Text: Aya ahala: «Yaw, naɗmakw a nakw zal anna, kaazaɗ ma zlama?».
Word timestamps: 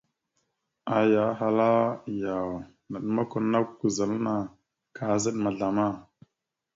Aya 0.97 1.23
ahala: 1.31 1.69
«Yaw, 2.21 2.47
naɗmakw 2.89 3.35
a 3.37 3.39
nakw 3.51 3.81
zal 3.95 4.11
anna, 4.17 4.35
kaazaɗ 4.95 5.35
ma 5.43 5.49
zlama?». 5.57 5.87